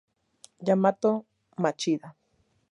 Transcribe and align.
Yamato 0.67 1.11
Machida 1.61 2.07